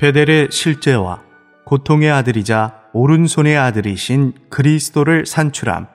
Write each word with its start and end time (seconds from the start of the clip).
베델의 0.00 0.48
실제와 0.50 1.22
고통의 1.64 2.10
아들이자 2.10 2.90
오른손의 2.92 3.56
아들이신 3.56 4.32
그리스도를 4.50 5.24
산출함. 5.24 5.86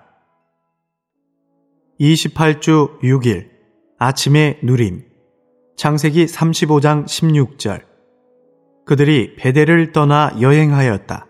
28주 2.00 3.02
6일 3.02 3.50
아침의 3.98 4.60
누림 4.64 5.04
창세기 5.76 6.26
35장 6.28 7.06
16절 7.06 7.84
그들이 8.86 9.36
베델을 9.36 9.92
떠나 9.92 10.34
여행하였다. 10.40 11.28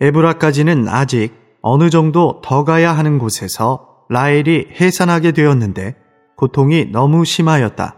에브라까지는 0.00 0.88
아직 0.88 1.34
어느 1.62 1.90
정도 1.90 2.40
더 2.44 2.62
가야 2.62 2.92
하는 2.92 3.18
곳에서 3.18 4.04
라헬이 4.08 4.68
해산하게 4.80 5.32
되었는데 5.32 5.96
고통이 6.36 6.92
너무 6.92 7.24
심하였다. 7.24 7.96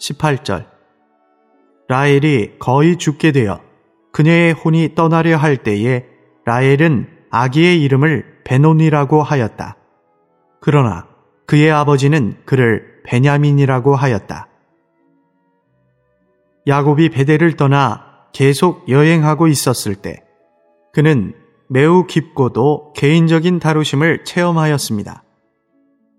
18절 0.00 0.79
라헬이 1.90 2.52
거의 2.60 2.96
죽게 2.96 3.32
되어 3.32 3.60
그녀의 4.12 4.52
혼이 4.52 4.94
떠나려 4.94 5.36
할 5.36 5.56
때에 5.56 6.06
라헬은 6.44 7.08
아기의 7.30 7.82
이름을 7.82 8.42
베논이라고 8.44 9.24
하였다. 9.24 9.76
그러나 10.60 11.08
그의 11.46 11.72
아버지는 11.72 12.36
그를 12.44 13.02
베냐민이라고 13.04 13.96
하였다. 13.96 14.46
야곱이 16.68 17.08
베델을 17.08 17.56
떠나 17.56 18.06
계속 18.32 18.88
여행하고 18.88 19.48
있었을 19.48 19.96
때 19.96 20.22
그는 20.92 21.34
매우 21.68 22.06
깊고도 22.06 22.92
개인적인 22.94 23.58
다루심을 23.58 24.22
체험하였습니다. 24.24 25.24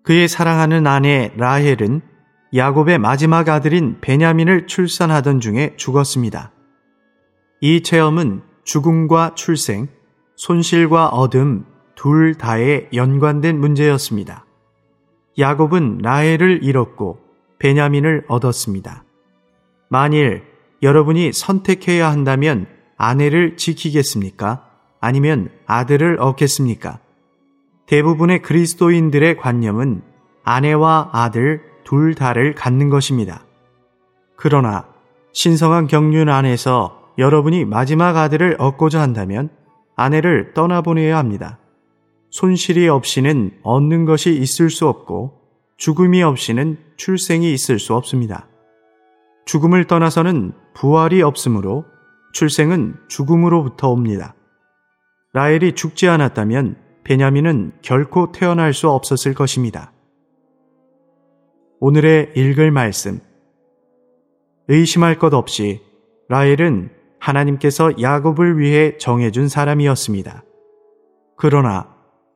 그의 0.03 0.27
사랑하는 0.27 0.85
아내 0.85 1.31
라헬은 1.37 2.10
야곱의 2.53 2.99
마지막 2.99 3.47
아들인 3.47 3.99
베냐민을 4.01 4.67
출산하던 4.67 5.39
중에 5.39 5.75
죽었습니다. 5.77 6.51
이 7.61 7.81
체험은 7.81 8.41
죽음과 8.65 9.35
출생, 9.35 9.87
손실과 10.35 11.07
얻음 11.07 11.65
둘 11.95 12.35
다에 12.35 12.89
연관된 12.93 13.57
문제였습니다. 13.57 14.45
야곱은 15.39 15.99
라헬을 16.01 16.63
잃었고 16.63 17.19
베냐민을 17.59 18.25
얻었습니다. 18.27 19.05
만일 19.87 20.43
여러분이 20.81 21.31
선택해야 21.31 22.09
한다면 22.11 22.67
아내를 22.97 23.55
지키겠습니까? 23.55 24.67
아니면 24.99 25.51
아들을 25.67 26.17
얻겠습니까? 26.19 26.99
대부분의 27.85 28.41
그리스도인들의 28.41 29.37
관념은 29.37 30.01
아내와 30.43 31.11
아들 31.13 31.70
둘 31.83 32.15
다를 32.15 32.53
갖는 32.55 32.89
것입니다. 32.89 33.45
그러나 34.35 34.87
신성한 35.33 35.87
경륜 35.87 36.29
안에서 36.29 37.13
여러분이 37.17 37.65
마지막 37.65 38.17
아들을 38.17 38.57
얻고자 38.59 39.01
한다면 39.01 39.49
아내를 39.95 40.53
떠나보내야 40.53 41.17
합니다. 41.17 41.59
손실이 42.29 42.87
없이는 42.87 43.59
얻는 43.63 44.05
것이 44.05 44.33
있을 44.33 44.69
수 44.69 44.87
없고 44.87 45.39
죽음이 45.77 46.23
없이는 46.23 46.77
출생이 46.97 47.51
있을 47.53 47.79
수 47.79 47.93
없습니다. 47.95 48.47
죽음을 49.45 49.85
떠나서는 49.85 50.53
부활이 50.73 51.21
없으므로 51.21 51.85
출생은 52.33 52.95
죽음으로부터 53.09 53.89
옵니다. 53.89 54.35
라헬이 55.33 55.73
죽지 55.73 56.07
않았다면 56.07 56.77
베냐민은 57.03 57.73
결코 57.81 58.31
태어날 58.31 58.73
수 58.73 58.89
없었을 58.89 59.33
것입니다. 59.33 59.91
오늘의 61.83 62.33
읽을 62.35 62.69
말씀. 62.69 63.19
의심할 64.67 65.17
것 65.17 65.33
없이 65.33 65.81
라헬은 66.29 66.91
하나님께서 67.19 67.99
야곱을 67.99 68.59
위해 68.59 68.99
정해준 68.99 69.47
사람이었습니다. 69.47 70.43
그러나 71.35 71.87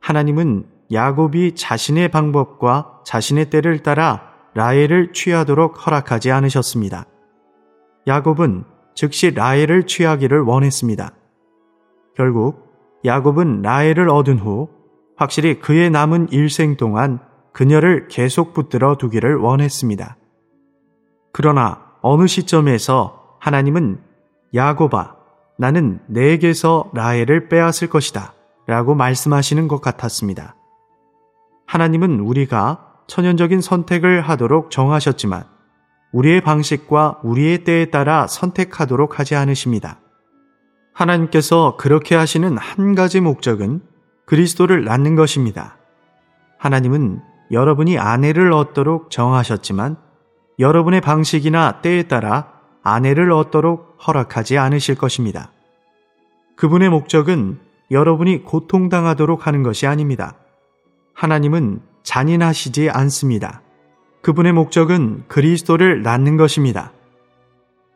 하나님은 0.02 0.66
야곱이 0.92 1.54
자신의 1.54 2.10
방법과 2.10 3.04
자신의 3.06 3.52
때를 3.52 3.84
따라 3.84 4.34
라헬을 4.56 5.14
취하도록 5.14 5.86
허락하지 5.86 6.32
않으셨습니다. 6.32 7.06
야곱은 8.08 8.64
즉시 8.96 9.30
라헬을 9.30 9.86
취하기를 9.86 10.42
원했습니다. 10.42 11.12
결국 12.16 12.74
야곱은 13.06 13.62
라헬을 13.62 14.10
얻은 14.10 14.40
후 14.40 14.70
확실히 15.16 15.60
그의 15.60 15.92
남은 15.92 16.30
일생 16.32 16.78
동안 16.78 17.20
그녀를 17.56 18.10
계속 18.10 18.54
붙들어 18.54 18.98
두기를 18.98 19.38
원했습니다. 19.38 20.18
그러나 21.32 21.86
어느 22.02 22.28
시점에서 22.28 23.38
하나님은 23.40 24.02
야곱아, 24.54 25.16
나는 25.58 26.02
내게서 26.08 26.92
라헬을 26.94 27.48
빼앗을 27.48 27.88
것이다. 27.88 28.34
라고 28.68 28.94
말씀하시는 28.94 29.70
것 29.70 29.80
같았습니다. 29.80 30.58
하나님은 31.66 32.20
우리가 32.20 32.94
천연적인 33.08 33.62
선택을 33.62 34.20
하도록 34.20 34.70
정하셨지만 34.70 35.46
우리의 36.12 36.42
방식과 36.42 37.22
우리의 37.24 37.64
때에 37.64 37.86
따라 37.86 38.28
선택하도록 38.28 39.18
하지 39.18 39.36
않으십니다. 39.36 40.02
하나님께서 40.94 41.78
그렇게 41.78 42.16
하시는 42.16 42.58
한 42.58 42.96
가지 42.96 43.22
목적은 43.22 43.82
그리스도를 44.26 44.84
낳는 44.84 45.16
것입니다. 45.16 45.78
하나님은 46.58 47.22
여러분이 47.52 47.98
아내를 47.98 48.52
얻도록 48.52 49.10
정하셨지만 49.10 49.98
여러분의 50.60 51.02
방식이나 51.02 51.82
때에 51.82 52.04
따라 52.04 52.52
아내를 52.84 53.32
얻도록 53.32 53.98
허락하지 54.06 54.58
않으실 54.58 54.96
것입니다. 54.96 55.52
그분의 56.56 56.90
목적은 56.90 57.60
여러분이 57.92 58.44
고통당하도록 58.44 59.46
하는 59.46 59.64
것이 59.64 59.86
아닙니다. 59.86 60.36
하나님은 61.14 61.82
잔인하시지 62.04 62.90
않습니다. 62.90 63.62
그분의 64.22 64.54
목적은 64.54 65.24
그리스도를 65.28 66.02
낳는 66.02 66.38
것입니다. 66.38 66.92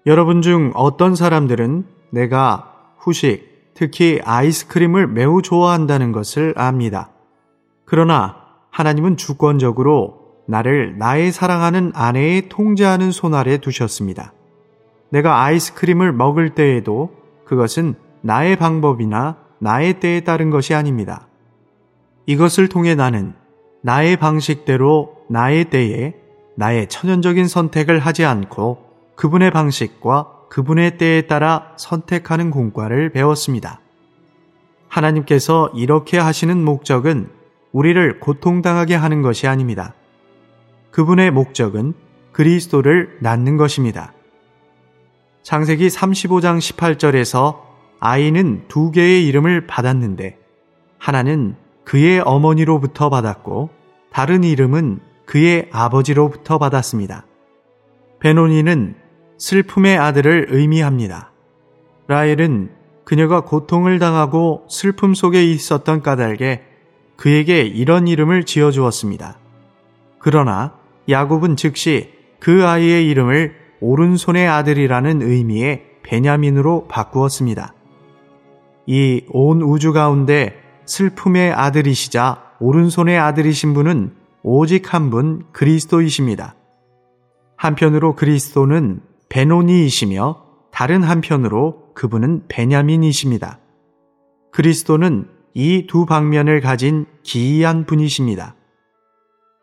여러분 0.06 0.42
중 0.42 0.72
어떤 0.76 1.16
사람들은 1.16 1.86
내가 2.12 2.74
후식, 2.98 3.74
특히 3.74 4.20
아이스크림을 4.24 5.08
매우 5.08 5.42
좋아한다는 5.42 6.12
것을 6.12 6.54
압니다. 6.58 7.12
그러나 7.86 8.39
하나님은 8.80 9.18
주권적으로 9.18 10.20
나를 10.46 10.98
나의 10.98 11.34
사랑하는 11.34 11.92
아내의 11.94 12.48
통제하는 12.48 13.12
손 13.12 13.34
아래 13.34 13.58
두셨습니다. 13.58 14.32
내가 15.10 15.44
아이스크림을 15.44 16.14
먹을 16.14 16.56
때에도 16.56 17.12
그것은 17.44 17.96
나의 18.22 18.56
방법이나 18.56 19.36
나의 19.60 20.00
때에 20.00 20.22
따른 20.22 20.50
것이 20.50 20.74
아닙니다. 20.74 21.28
이것을 22.26 22.70
통해 22.70 22.96
나는 22.96 23.34
나의 23.82 24.16
방식대로 24.16 25.18
나의 25.30 25.66
때에 25.66 26.16
나의 26.56 26.88
천연적인 26.88 27.50
선택을 27.50 28.00
하지 28.00 28.24
않고 28.24 28.78
그분의 29.16 29.52
방식과 29.52 30.48
그분의 30.50 30.98
때에 30.98 31.24
따라 31.24 31.74
선택하는 31.76 32.50
공과를 32.50 33.10
배웠습니다. 33.10 33.82
하나님께서 34.88 35.70
이렇게 35.76 36.18
하시는 36.18 36.64
목적은 36.64 37.39
우리를 37.72 38.20
고통당하게 38.20 38.96
하는 38.96 39.22
것이 39.22 39.48
아닙니다. 39.48 39.94
그분의 40.92 41.32
목적은 41.32 41.94
그리스도를 42.32 43.18
낳는 43.22 43.58
것입니다. 43.58 44.14
창세기 45.44 45.88
35장 45.88 46.60
18절에서 46.60 47.60
아이는 48.00 48.66
두 48.68 48.92
개의 48.92 49.26
이름을 49.28 49.68
받았는데 49.68 50.38
하나는 50.98 51.56
그의 51.84 52.20
어머니로부터 52.20 53.10
받았고 53.10 53.70
다른 54.12 54.44
이름은 54.44 55.00
그의 55.26 55.70
아버지로부터 55.72 56.58
받았습니다. 56.58 57.26
베노니는 58.20 58.96
슬픔의 59.38 59.98
아들을 59.98 60.48
의미합니다. 60.50 61.32
라헬은 62.08 62.72
그녀가 63.06 63.42
고통을 63.42 63.98
당하고 64.00 64.66
슬픔 64.70 65.14
속에 65.14 65.44
있었던 65.46 66.02
까닭에 66.02 66.69
그에게 67.20 67.64
이런 67.64 68.08
이름을 68.08 68.46
지어주었습니다. 68.46 69.38
그러나 70.20 70.74
야곱은 71.10 71.58
즉시 71.58 72.14
그 72.40 72.66
아이의 72.66 73.10
이름을 73.10 73.56
오른손의 73.82 74.48
아들이라는 74.48 75.22
의미의 75.22 75.84
베냐민으로 76.04 76.88
바꾸었습니다. 76.88 77.74
이 78.88 79.26
온 79.32 79.62
우주 79.62 79.92
가운데 79.92 80.56
슬픔의 80.86 81.52
아들이시자 81.52 82.42
오른손의 82.62 83.20
아들이신 83.20 83.74
분은 83.74 84.14
오직 84.42 84.94
한 84.94 85.10
분 85.10 85.44
그리스도이십니다. 85.52 86.56
한편으로 87.58 88.16
그리스도는 88.16 89.02
베노니이시며 89.28 90.42
다른 90.72 91.04
한편으로 91.04 91.92
그분은 91.96 92.44
베냐민이십니다. 92.48 93.60
그리스도는 94.54 95.28
이 95.54 95.88
두 95.88 96.06
방면을 96.06 96.62
가진 96.62 97.06
기이한 97.24 97.86
분이십니다. 97.86 98.56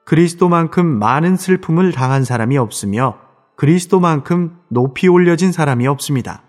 그리스도만큼 0.05 0.87
많은 0.87 1.37
슬픔을 1.37 1.93
당한 1.93 2.25
사람이 2.25 2.57
없으며 2.59 3.19
그리스도만큼 3.57 4.59
높이 4.69 5.09
올려진 5.09 5.53
사람이 5.53 5.87
없습니다. 5.87 6.43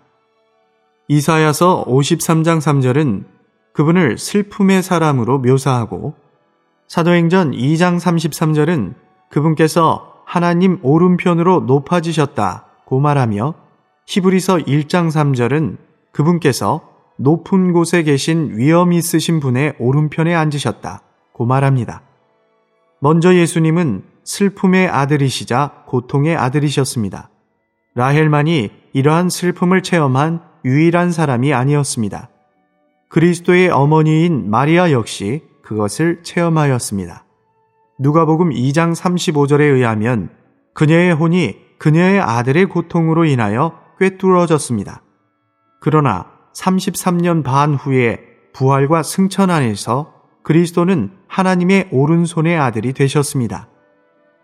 이사야서 1.08 1.84
53장 1.86 2.58
3절은 2.60 3.24
그분을 3.72 4.18
슬픔의 4.18 4.82
사람으로 4.82 5.38
묘사하고 5.38 6.14
사도행전 6.86 7.52
2장 7.52 7.98
33절은 7.98 8.94
그분께서 9.30 10.22
하나님 10.24 10.78
오른편으로 10.82 11.60
높아지셨다고 11.60 13.00
말하며 13.00 13.54
히브리서 14.06 14.56
1장 14.58 15.10
3절은 15.10 15.78
그분께서 16.12 16.97
높은 17.18 17.72
곳에 17.72 18.04
계신 18.04 18.56
위엄 18.56 18.92
있으신 18.92 19.40
분의 19.40 19.74
오른편에 19.78 20.34
앉으셨다 20.34 21.02
고 21.32 21.46
말합니다. 21.46 22.02
먼저 23.00 23.34
예수님은 23.34 24.04
슬픔의 24.24 24.88
아들이시자 24.88 25.84
고통의 25.86 26.36
아들이셨습니다. 26.36 27.30
라헬만이 27.94 28.70
이러한 28.92 29.30
슬픔을 29.30 29.82
체험한 29.82 30.42
유일한 30.64 31.10
사람이 31.10 31.52
아니었습니다. 31.52 32.28
그리스도의 33.08 33.70
어머니인 33.70 34.50
마리아 34.50 34.92
역시 34.92 35.42
그것을 35.62 36.22
체험하였습니다. 36.22 37.24
누가복음 37.98 38.50
2장 38.50 38.94
35절에 38.94 39.60
의하면 39.60 40.30
그녀의 40.74 41.14
혼이 41.14 41.56
그녀의 41.78 42.20
아들의 42.20 42.66
고통으로 42.66 43.24
인하여 43.24 43.80
꿰뚫어졌습니다. 43.98 45.02
그러나 45.80 46.37
33년 46.58 47.44
반 47.44 47.74
후에 47.74 48.18
부활과 48.52 49.02
승천 49.02 49.50
안에서 49.50 50.12
그리스도는 50.42 51.12
하나님의 51.28 51.88
오른손의 51.92 52.58
아들이 52.58 52.92
되셨습니다. 52.92 53.68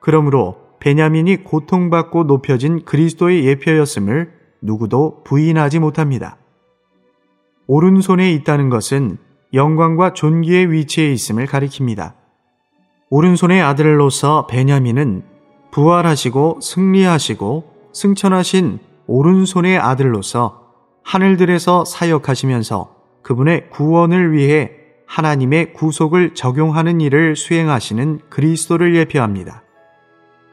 그러므로 0.00 0.56
베냐민이 0.80 1.44
고통받고 1.44 2.24
높여진 2.24 2.84
그리스도의 2.84 3.46
예표였음을 3.46 4.32
누구도 4.60 5.22
부인하지 5.24 5.78
못합니다. 5.78 6.36
오른손에 7.66 8.32
있다는 8.32 8.68
것은 8.68 9.18
영광과 9.54 10.12
존귀의 10.12 10.70
위치에 10.70 11.10
있음을 11.12 11.46
가리킵니다. 11.46 12.12
오른손의 13.08 13.62
아들로서 13.62 14.46
베냐민은 14.46 15.24
부활하시고 15.70 16.60
승리하시고 16.60 17.90
승천하신 17.92 18.78
오른손의 19.06 19.78
아들로서 19.78 20.63
하늘들에서 21.04 21.84
사역하시면서 21.84 22.94
그분의 23.22 23.70
구원을 23.70 24.32
위해 24.32 24.72
하나님의 25.06 25.74
구속을 25.74 26.34
적용하는 26.34 27.00
일을 27.00 27.36
수행하시는 27.36 28.20
그리스도를 28.30 28.96
예표합니다. 28.96 29.62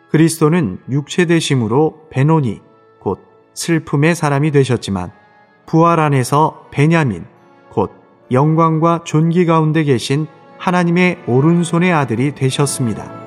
그리스도는 0.09 0.80
육체되심으로 0.89 2.07
베노니, 2.09 2.59
곧 3.00 3.19
슬픔의 3.53 4.13
사람이 4.13 4.51
되셨지만 4.51 5.12
부활 5.65 6.00
안에서 6.00 6.68
베냐민, 6.69 7.25
곧 7.69 7.92
영광과 8.30 9.01
존귀 9.06 9.45
가운데 9.45 9.83
계신 9.83 10.27
하나님의 10.57 11.24
오른손의 11.27 11.92
아들이 11.92 12.36
되셨습니다. 12.36 13.20